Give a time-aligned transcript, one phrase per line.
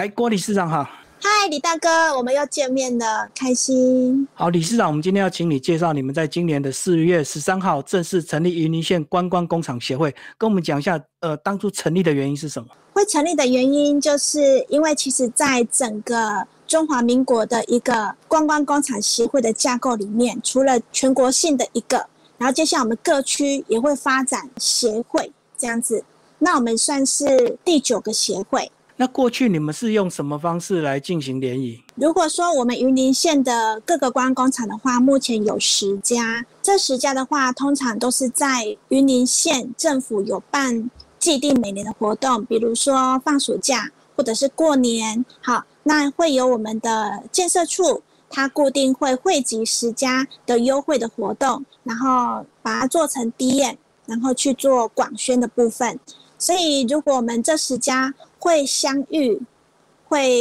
[0.00, 0.88] 嗨，郭理事长好。
[1.20, 4.28] 嗨，李大哥，我们又见面了，开心。
[4.32, 12.68] 好，理事长，我们今天要请你介绍你们在今年的四月十三号正式成立云林县观光工厂协会，跟我们讲一下，呃，当初成立的原因是什么？
[12.92, 22.06] 会成立的原因，就是因为其实在整个中华民国的一个观光工厂协会的架构里面，除了全国性的一个，
[22.36, 26.04] 然后接下来我们各区也会发展协会这样子，
[26.38, 28.70] 那我们算是第九个协会。
[29.00, 31.80] 那过去你们是用什么方式来进行联谊？
[31.94, 36.44] 如果说我们云林县的各个观光工厂的话，目前有十家。
[36.60, 45.24] 这十家的话，通常都是在云林县政府有办既定每年的活动，比如说放暑假或者是过年。
[45.40, 56.00] 好，那会有我们的建设处，它固定会汇集十家的优惠的活动，然后把它做成 D N，然后去做广宣的部分。
[56.40, 59.40] 所以，如果我们这十家会相遇、
[60.06, 60.40] 会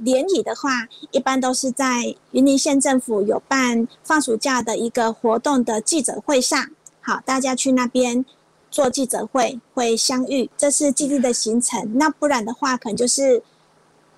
[0.00, 8.24] 联谊的话，一般都是在云林县政府有办放暑假的一个活动的记者会上，好，大家去那边
[8.70, 11.98] 做记者会会相遇，这是基地的行程。
[11.98, 13.42] 那不然的话，可能就是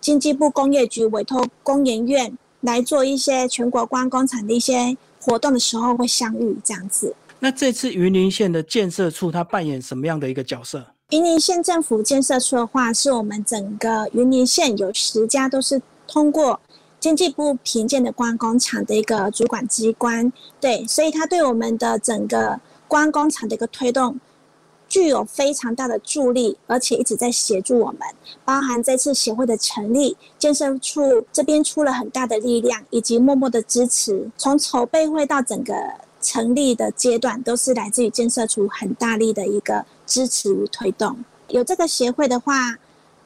[0.01, 7.15] 经济部工业局委托工研院来做一些全国观光工厂的一些活动的时候会相遇这样子。
[7.41, 10.87] 那这次云林县的建设处，它扮演什么样的一个角色？
[11.11, 16.59] 云林县政府建设处的话，是我们整个云林县有十家都是通过
[16.99, 24.19] 经济部评鉴的观光厂的一个主管机关，对，所以它对我们的整个观光厂的一个推动
[24.89, 28.01] 具有非常大的助力，而且一直在协助我们。
[28.45, 35.73] 包含这次协会的成立，建设处这边出了很大的力量，以及默默的支持，从筹备会到整个
[36.21, 39.87] 成立的阶段，都是来自于建设处很大力的一个。
[40.07, 41.17] 支持与推动，
[41.49, 42.77] 有这个协会的话，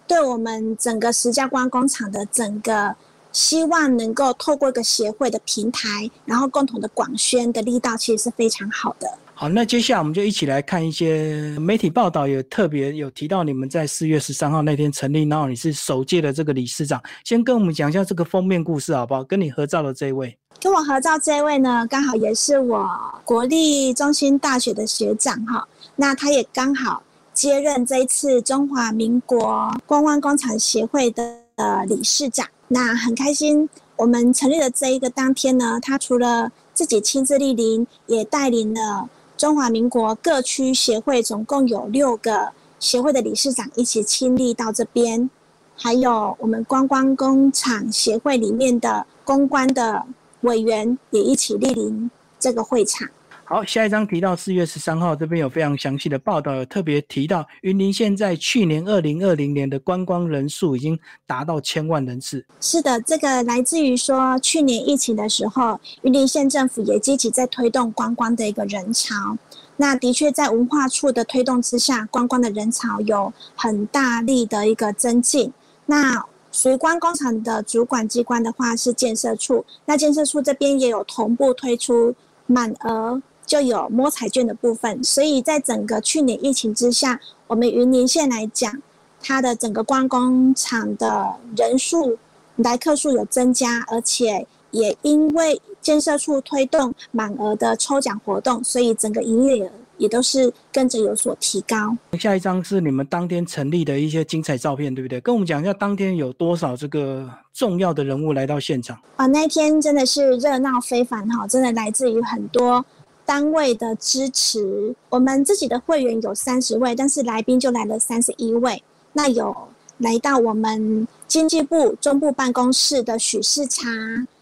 [0.06, 2.97] 对我们整个石家关工厂的整个
[3.31, 9.08] 希望能够透过一个协会的平台，然后共同的广宣的力道，其实是非常好的。
[9.34, 19.24] 好，那接下来我们就一起来看一些媒体报道，有特别有提到你们在四月十三号那天成立，然后你是首届的这个理事长，先跟我们讲一下这个封面故事好不好？
[19.24, 22.86] 跟你合照的这位，跟我合照这位呢，刚好也是我
[23.24, 25.67] 国立中心大学的学长哈。
[26.00, 27.02] 那他也刚好
[27.34, 33.68] 接任这一次中华民国观光工厂协会的呃理事长，那很开心。
[33.96, 45.28] 我们成立的这一个当天呢，他除了自己亲自莅临，也带领了中华民国各区协会，总共有六个协会的理事长一起亲历到这边，
[45.77, 50.02] 还有我们观光工厂协会里面的公关的
[50.40, 53.06] 委员也一起莅临这个会场。
[53.52, 60.96] 好，下一章提到四月十三号这边有非常详细的报道，有特别提到云林县在去年二零二零年的观光人数已经
[61.27, 62.46] 达到千万人次。
[62.60, 69.36] 是的，这个来自于说去年疫情的时候，云林县政府也积极在推动观光的一个人潮。
[69.77, 75.52] 那的确在文化处的推动之下，观光的人潮有很大力的一个增进。
[75.86, 82.14] 那属于观光厂的主管机关的话是建设处，那建设处这边也有同步推出
[82.46, 83.20] 满额。
[83.50, 87.18] 就有摸彩券的部分，所以在整个去年疫情之下，
[87.48, 88.72] 我们云林县来讲，
[89.20, 92.16] 它的整个观光厂的人数
[92.55, 101.96] 来客数有增加，而且也因为建设处推动满额的抽奖活动，所以整个营业额也都是跟着有所提高。
[102.20, 105.20] 下一张是你们当天成立的一些精彩照片，对不对？
[105.20, 109.27] 跟我们讲一下当天有多少这个重要的人物来到现场啊？
[109.27, 112.84] 那天真的是热闹非凡哈，真的来自于很多。
[113.30, 118.83] 单位的支持，我们自己的会员有三十位，但是来宾就来了三十一位。
[119.13, 119.57] 那有
[119.98, 123.86] 来到我们经济部中部办公室的许世茶，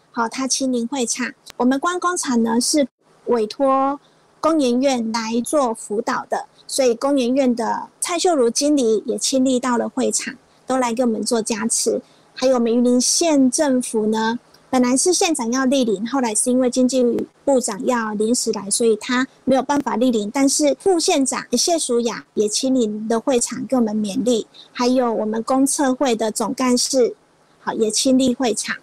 [0.09, 1.31] 好，他亲临会场。
[1.57, 2.87] 我们观光厂呢是
[3.27, 3.99] 委托
[4.41, 10.33] 工研院来做辅导的，所以工研院的蔡秀如经理也亲历到了会场，
[10.65, 12.01] 都来给我们做加持。
[12.33, 14.39] 还有我们云林县政府呢。
[14.71, 17.03] 本来是县长要莅临，后来是因为经济
[17.43, 20.29] 部长要临时来，所以他没有办法莅临。
[20.29, 24.45] 但是副县长谢淑雅也亲临的会场，给我们勉励。
[24.71, 27.15] 还有我们公测会的总干事，
[27.59, 28.75] 好也亲历会场。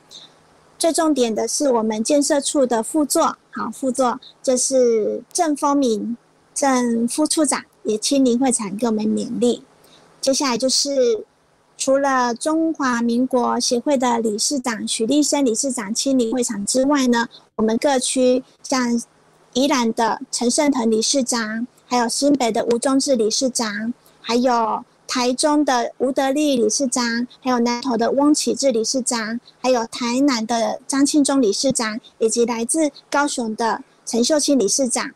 [0.76, 6.16] 最重点的是我们建设处的副座，好副座就是郑丰明
[6.52, 9.62] 郑副处长也亲临会场，给我们勉励。
[10.20, 11.24] 接下来就是。
[11.86, 19.00] 除了中华民国协会的理事长许立生理事长亲临会场之外呢，我们各区像
[19.52, 35.12] 宜兰的陈胜腾理事长，还有新北的吴忠志理事长，还有台中的吴德利理事长，还有南投的翁启志理事长，还有台南的张庆忠理事长，以及来自高雄的陈秀清理事长，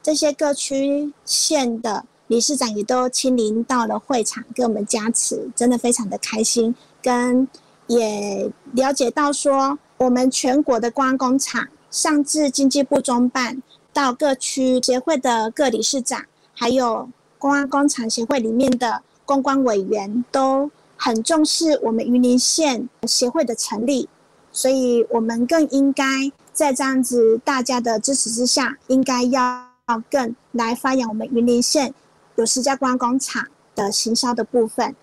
[0.00, 6.74] 这些各区县的理事长也都亲临到了会场，给我们加持，真的非常的开心。
[7.02, 7.46] 跟
[7.86, 13.62] 也了解到说，我们全国的观光工厂，上至经济部中办，
[13.92, 16.24] 到各区协会的各理事长，
[16.54, 17.08] 还有
[17.38, 19.02] 公安工厂协会里面的。
[19.26, 24.08] 公关委员都很重视我们云林县协会的成立，
[24.52, 26.04] 所以我们更应该
[26.52, 29.66] 在这样子大家的支持之下，应该要
[30.08, 31.92] 更来发扬我们云林县
[32.36, 34.94] 有十家观光工厂的行销的部分。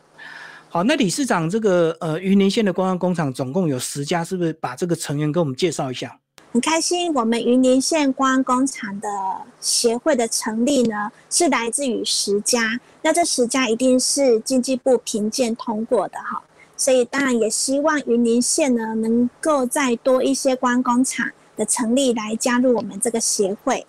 [0.69, 6.18] 好，那理事长，这个呃云林县的观光工厂总共有十家，是不是把这个成员给我们介绍一下？
[6.51, 9.07] 很开心，我们云林县光工厂的
[9.59, 12.80] 协会的成立呢，是来自于十家。
[13.01, 16.44] 那这十家一定是经济部评鉴通过的哈，
[16.77, 23.85] 所以当然也希望云林县呢，能够再多一些光工厂的成立来加入我们这个协会。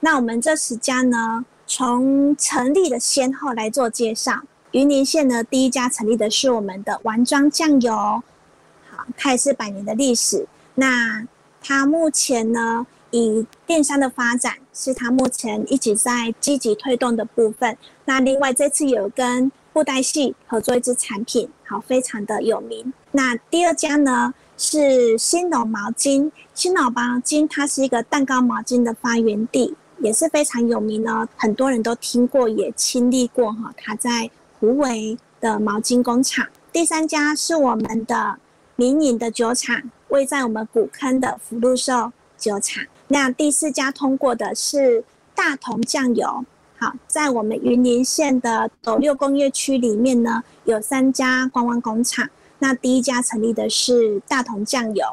[0.00, 4.42] 那我们这十家呢，从成立的先后来做介绍。
[4.72, 10.46] 云林县呢，第一家成立的是我们的丸庄酱油，好，它也是百年的历史。
[10.74, 11.26] 那
[11.62, 17.76] 它目前呢，以电商的发展是它目前一直在积极推动的部分。
[18.04, 22.92] 那另外这次有跟布袋戏合作一支产品，好，非常的有名。
[23.12, 33.72] 那第二家呢是新农毛巾，新农毛巾它是一个蛋糕毛巾的发源地，也是非常有名哦，很多人都听过，也亲历过哈。
[33.74, 34.30] 它在
[34.60, 36.46] 湖尾的毛巾工厂。
[36.70, 38.38] 第三家是我们的
[38.76, 39.82] 民营的酒厂。
[40.08, 42.84] 位在我们古坑的福禄寿酒厂。
[43.08, 45.02] 那第四家通过的是
[45.34, 46.44] 大同酱油。
[46.78, 52.28] 好，在我们云林县的斗六工业区里面呢，有三家观光工厂。
[52.58, 55.06] 那第一家成立的是大同酱油，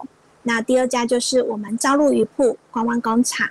[0.43, 3.47] 那第二家就是我们朝露鱼铺观光工厂。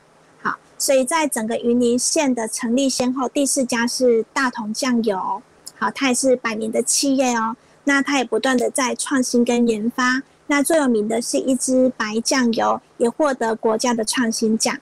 [0.80, 5.42] 所以在整个云林县的成立先后，第四家是大同酱油。
[5.78, 7.54] 好，它也是百年的企业哦。
[7.84, 10.22] 那它也不断的在创新跟研发。
[10.46, 14.74] 那最有名的是一支白酱油，也获得国家的创新奖。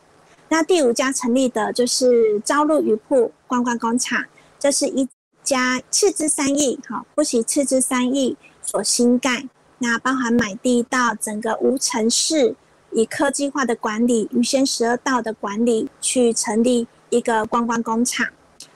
[0.49, 4.25] 那第五家成立的就是朝露鱼铺观光工厂，
[4.59, 5.09] 这是一
[5.43, 9.49] 家斥资三亿，哈，不惜斥资三亿所新盖。
[9.79, 12.55] 那包含买地到整个无城市，
[12.93, 18.26] 以科技化的管理、鱼仙十二道的管理去成立一个观光工厂。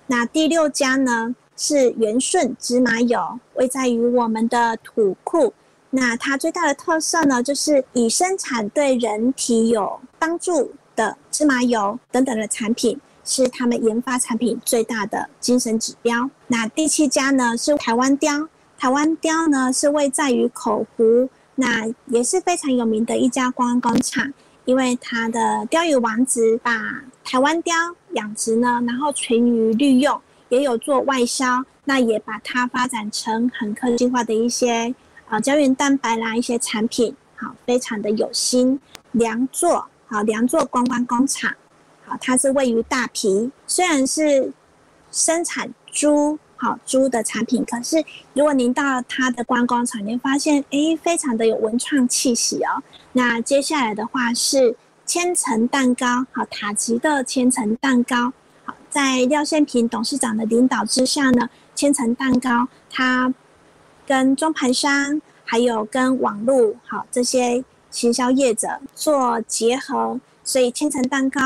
[0.06, 5.55] 那第六家呢是元顺芝麻油，位在于我们的土库。
[5.91, 16.31] 那它最大的特色呢，就是以生产对人体有帮助的芝麻油等等的产品，是他们研发产品最大的精神指标。
[16.47, 18.49] 那第七家呢是台湾雕，
[18.79, 24.32] 台湾雕呢是位在于口湖，那也是非常有名的一家观光工厂，
[24.64, 27.72] 因为它的鲷鱼王子把台湾鲷
[28.12, 34.94] 养殖呢，然后纯鱼利用，也有做外销，那也把它发展成很科技化的一些。
[35.28, 38.78] 啊，胶原蛋白啦，一些产品好，非常的有心。
[39.12, 41.50] 良作好，良作观光工厂
[42.04, 44.52] 好，它是位于大皮，虽然是
[45.10, 47.97] 生产猪好猪的产品，可是
[48.35, 52.81] 如果您到它的观光场，您发现哎，非常的有文创气息哦。
[53.14, 58.33] 那接下来的话是千层蛋糕好，塔吉的千层蛋糕
[58.64, 63.35] 好，在廖宪平董事长的领导之下呢，千层蛋糕它。
[64.04, 71.40] 跟中盘商还有跟网络好这些行销业者做结合，所以千层蛋糕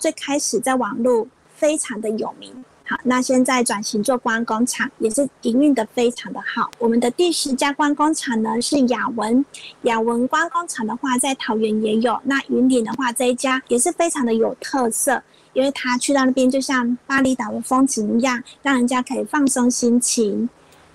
[0.00, 2.64] 最开始在网络非常的有名。
[2.84, 6.70] 好，那现在转型做观光工厂，也是营运的非常的好。
[6.78, 9.44] 我们的第十家观光工厂呢是雅文，
[9.82, 15.22] 雅文观光工厂的话在桃园也有，那云顶的话这一家也是非常的有特色，
[15.52, 20.48] 因为他去到那边就像巴厘岛的风景一样，让人家可以放松心情。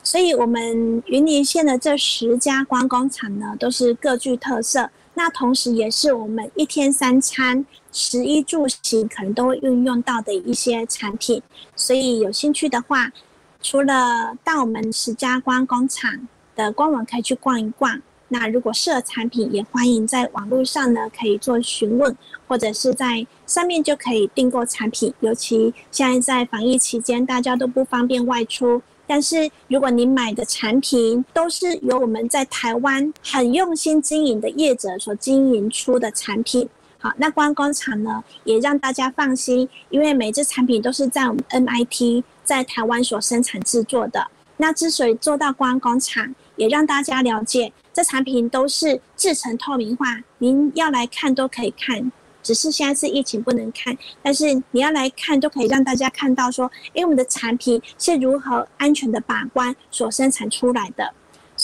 [0.03, 4.89] 所以，我们云林县的这十家观光厂呢，都是各具特色。
[5.15, 7.65] 那同时，也是我们一天三餐、
[7.99, 11.41] 食衣住行可能都会运用到的一些产品。
[11.75, 13.11] 所以，有兴趣的话，
[13.59, 17.99] 除了到我们石家庄工厂的官网可以去逛一逛。
[18.27, 22.15] 那如果适合产品，也欢迎在网络上呢可以做询问，
[22.47, 25.11] 或者是在上面就可以订购产品。
[25.21, 28.79] 尤其现在在防疫期间，大家都不方便外出。
[29.07, 44.27] 但是，如果你买的产品都是由我们在台湾很用心经营的业者所经营出的产品，好，那观光厂呢也让大家放心，因为每只产品都是在我们 MIT 在台湾所生产制作的。
[44.57, 52.11] 那之所以做到观光工厂，也让大家了解这产品都是制成透明化，您要来看都可以看。
[52.41, 61.13] 只是现在是疫情不能看，但是你要来看都可以让大家看到说，哎，我们的产品是如何安全的把关所生产出来的。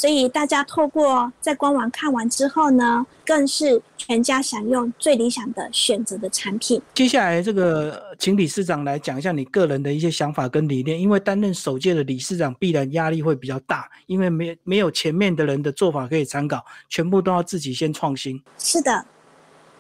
[0.04, 6.82] 所以大家透过在官网看完之后呢，更是全家享用最理想的选择的产品。
[6.94, 11.00] 接下来这个，请理事长来讲一下你个人的一些想法跟理念。
[11.00, 18.44] 因为担任首届的理事长，必然压力会比较大，因为没没有前面的人的做法可以参考，全部都要自己先创新。
[18.58, 19.06] 是的，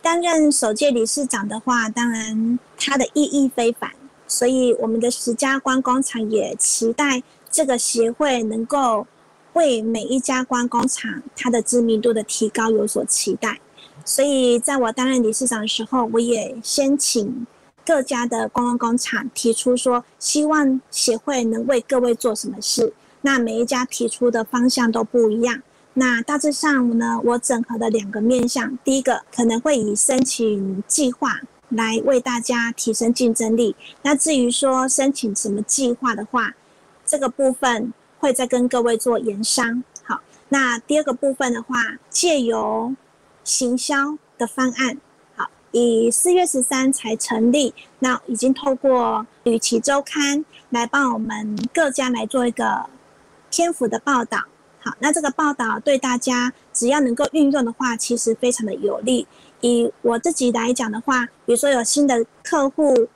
[0.01, 3.91] 担任首届理事长的话，当然它的意义非凡，
[4.25, 9.05] 所以我们的十家观光厂也期待这个协会能够。
[9.53, 13.59] 为每一家观光厂它的知名度的提高有所期待，
[14.03, 17.45] 所以在我担任理事长的时候，我也先请
[17.85, 22.93] 各家的观光工厂提出说，希望协会能为各位做什么事。
[23.21, 25.61] 那每一家提出的方向都不一样。
[25.93, 33.75] 那大致上呢，我整合的两个面向，第一个可能会以申请计划来为大家提升竞争力。
[34.01, 36.55] 那至于说申请什么计划的话，
[37.05, 37.93] 这个部分。
[38.23, 39.83] 会再跟各位做研商。
[40.05, 41.75] 好，那第二个部分的话，
[42.09, 42.95] 借由
[43.43, 44.97] 行销的方案，
[45.35, 52.85] 好，以四月十三才成立，那已经透过旅奇周刊来帮我们各家来做一个
[53.51, 54.39] 篇幅的报道。
[54.79, 59.27] 好，那这个报道对大家只要能够运用的话，其实非常的有利。
[59.59, 63.09] 以我自己来讲的话，比如说有新的客户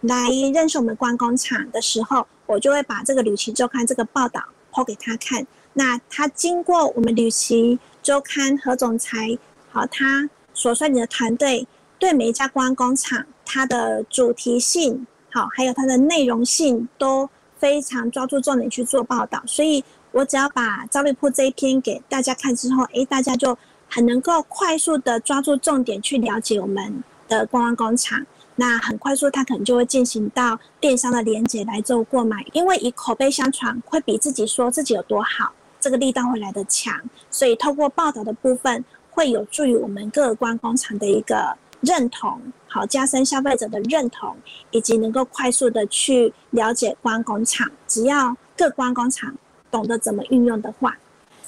[0.00, 2.26] 来认识我们观光厂的时候。
[2.48, 9.38] 我就会把这个旅行周刊这个报道抛给他看，那他经过我们旅行周刊何总裁
[9.70, 17.28] 好，他所率领的团队对每一家观光工厂，它的主题性好，还有它的内容性都
[17.58, 23.56] 非常抓住重点去做报道，所以我只要把招力铺这一篇给大家看之后，诶，大家就
[23.88, 28.24] 很能够快速的抓住重点去了解我们的观光工厂。
[28.60, 37.00] 那很快速，他可能就会进行到电商的连接来做购买，因为以口碑相传会比自己说自己有多好，这个力道会来得强，
[37.30, 44.36] 所以透过报道的部分会有助于我们各关工厂的一个认同，好加深消费者的认同，
[44.72, 47.70] 以及能够快速的去了解关工厂。
[47.86, 49.32] 只要各关工厂
[49.70, 50.98] 懂得怎么运用的话，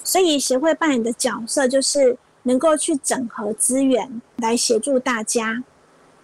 [0.04, 5.64] 所以协会扮演的角色就是能够去整合资源来协助大家。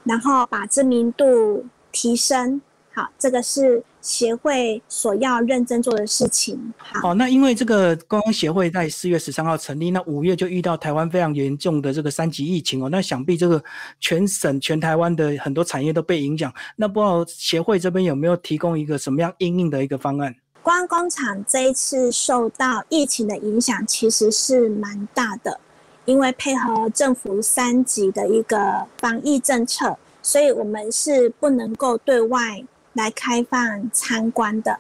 [0.07, 2.61] 然后把知名度提升，
[2.95, 6.73] 好，这个是协会所要认真做的事情。
[6.79, 13.63] 好，那因为这个观光协会在四月十三号成立，那五月就遇到台湾非常严重的这个三级疫情哦，那想必这个
[13.99, 16.53] 全省全台湾的很多产业都被影响。
[16.77, 20.35] 那不知道协会这边有没有提供一个什么样应应的一个方案？
[20.63, 25.61] 观光厂这一次受到疫情的影响，其实是蛮大的。
[26.07, 34.79] 因为配合政府三级的一个防疫政策，所以我们是不能够对外来开放参观的。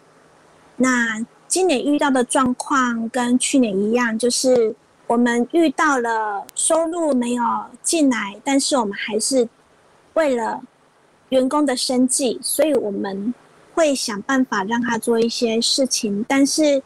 [0.76, 4.74] 那今年遇到的状况跟去年一样，就是
[5.06, 7.42] 我们遇到了收入没有
[7.82, 9.48] 进来，但是我们还是
[10.14, 10.62] 为了
[11.28, 13.34] 员工的生计，所以我们
[13.74, 16.82] 会想办法让他做一些事情，但是。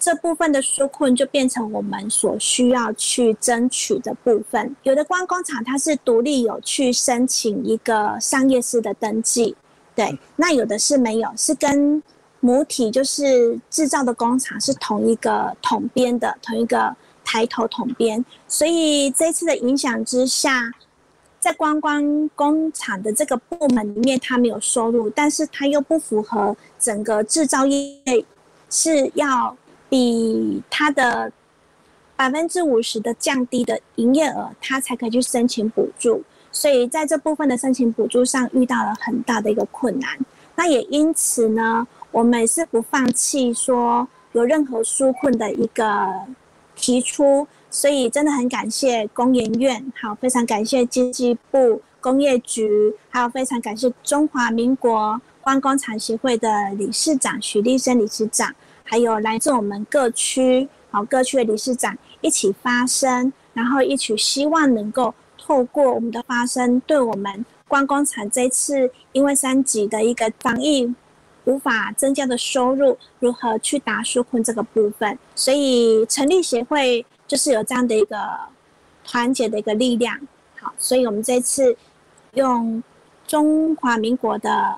[0.00, 4.74] 这部分的纾困就变成我们所需要去争取的部分。
[4.82, 9.54] 有的观光厂它是独立有去申请一个商业式的登记，
[9.94, 12.02] 对，那有的是没有，是跟
[12.40, 18.24] 母体就是制造的工厂是同一个统编的，同一个抬头统编。
[18.48, 20.72] 所以这次的影响之下，
[21.38, 28.24] 在观光工厂的这个部门里面，它没有收入，但是它又不符合整个制造业
[28.70, 29.54] 是要。
[29.90, 31.30] 比它的
[32.16, 36.22] 百分之五十的降低的营业额，他才可以去申请补助。
[36.50, 40.18] 所以在这部分的申请补助上遇到了很大的一个困难。
[40.56, 46.08] 那也因此呢，我们是不放弃说有任何纾困的一个
[46.74, 47.46] 提出。
[47.72, 58.52] 所以真的很感谢工研院，好，非常感谢经济部工业局，还有非常感谢中华民国观光厂协会的理事长许立生理事长。
[58.90, 70.92] 还有来自我们各区，好各区的理事长一起发声，然后一起希望能够透过我们的发声，对我们观光厂这次因为三级的一个防疫
[71.44, 75.16] 无法增加的收入，如何去打纾困这个部分。
[75.36, 78.16] 所以成立协会就是有这样的一个
[79.04, 80.18] 团结的一个力量。
[80.58, 81.76] 好，所以我们这次
[82.34, 82.82] 用
[83.24, 84.74] 中华民国的。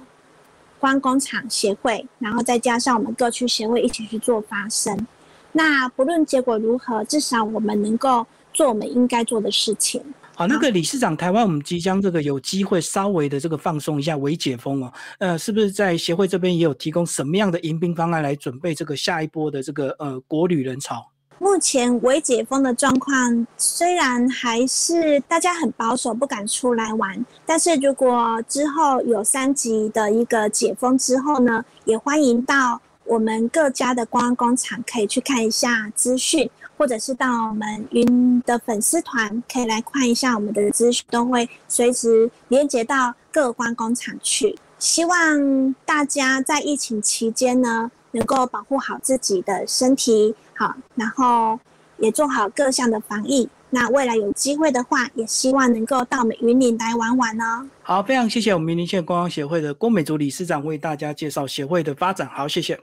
[0.83, 5.07] 观工厂协会，然后再加上我们各区协会一起去做发声。
[5.53, 10.03] 那不论结果如何，至少我们能够做我们应该做的事情。
[10.35, 14.93] 好，那个理事长，台湾我们即将这个有机会稍微的这个放松一下，微解封哦。
[15.19, 21.12] 呃，是不是在协会这边也有提供什么样的迎宾方案来准备这个下一波的这个呃国旅人潮？
[21.39, 36.51] 目前微解封的状况，虽然还是大家很保守，不敢出来玩，但是如果之后有三级的一个解封之后呢，也欢迎到我们各家的观光工厂可以去看一下资讯。
[36.79, 44.59] 或者是到我们云的粉丝团，可以来看一下我们的资讯，都会随时连接到各关工厂去。
[44.81, 51.59] 希望大家在疫情期间呢，能够保护好自己的身体，好，然后
[51.99, 53.49] 也做好各项的防疫。
[53.71, 57.67] 那未来有机会的话，也希望能够到我们云林来玩玩哦。
[57.83, 62.29] 好，非常谢谢我们云林县观光协会的郭美竹理事长为大家介绍协会的发展。
[62.29, 62.79] 好，谢谢，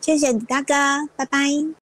[0.00, 0.74] 谢谢李大哥，
[1.14, 1.64] 拜拜。